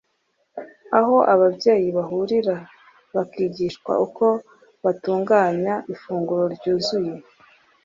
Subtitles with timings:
[0.97, 2.55] aho ababyeyi bahurira
[3.15, 4.25] bakigishwa uko
[4.83, 7.13] batunganya ifunguro ryuzuye